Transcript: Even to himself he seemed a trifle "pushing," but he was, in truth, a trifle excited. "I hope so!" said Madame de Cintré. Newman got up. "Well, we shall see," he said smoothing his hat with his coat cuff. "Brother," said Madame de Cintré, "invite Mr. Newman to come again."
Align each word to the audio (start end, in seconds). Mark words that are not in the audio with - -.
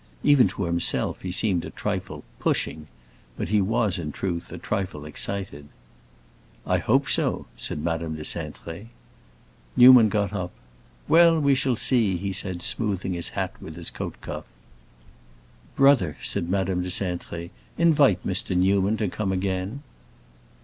Even 0.23 0.47
to 0.47 0.63
himself 0.63 1.21
he 1.21 1.31
seemed 1.31 1.63
a 1.63 1.69
trifle 1.69 2.23
"pushing," 2.39 2.87
but 3.37 3.49
he 3.49 3.61
was, 3.61 3.99
in 3.99 4.11
truth, 4.11 4.51
a 4.51 4.57
trifle 4.57 5.05
excited. 5.05 5.67
"I 6.65 6.79
hope 6.79 7.07
so!" 7.07 7.45
said 7.55 7.83
Madame 7.83 8.15
de 8.15 8.23
Cintré. 8.23 8.87
Newman 9.77 10.09
got 10.09 10.33
up. 10.33 10.51
"Well, 11.07 11.39
we 11.39 11.53
shall 11.53 11.75
see," 11.75 12.17
he 12.17 12.33
said 12.33 12.63
smoothing 12.63 13.13
his 13.13 13.29
hat 13.37 13.53
with 13.61 13.75
his 13.75 13.91
coat 13.91 14.15
cuff. 14.21 14.45
"Brother," 15.75 16.17
said 16.23 16.49
Madame 16.49 16.81
de 16.81 16.89
Cintré, 16.89 17.51
"invite 17.77 18.25
Mr. 18.25 18.57
Newman 18.57 18.97
to 18.97 19.07
come 19.07 19.31
again." 19.31 19.83